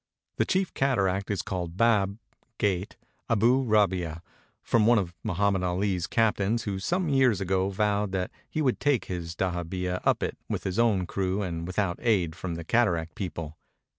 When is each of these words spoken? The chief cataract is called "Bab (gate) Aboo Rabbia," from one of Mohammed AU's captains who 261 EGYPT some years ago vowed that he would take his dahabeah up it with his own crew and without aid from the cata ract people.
The 0.37 0.45
chief 0.45 0.73
cataract 0.73 1.29
is 1.29 1.43
called 1.43 1.77
"Bab 1.77 2.17
(gate) 2.57 2.97
Aboo 3.29 3.61
Rabbia," 3.67 4.23
from 4.63 4.87
one 4.87 4.97
of 4.97 5.13
Mohammed 5.21 5.61
AU's 5.61 6.07
captains 6.07 6.63
who 6.63 6.79
261 6.79 6.79
EGYPT 6.79 6.89
some 7.13 7.19
years 7.19 7.39
ago 7.39 7.69
vowed 7.69 8.11
that 8.13 8.31
he 8.49 8.63
would 8.63 8.79
take 8.79 9.05
his 9.05 9.35
dahabeah 9.35 10.01
up 10.03 10.23
it 10.23 10.39
with 10.49 10.63
his 10.63 10.79
own 10.79 11.05
crew 11.05 11.43
and 11.43 11.67
without 11.67 11.99
aid 12.01 12.35
from 12.35 12.55
the 12.55 12.63
cata 12.63 12.89
ract 12.89 13.13
people. 13.13 13.59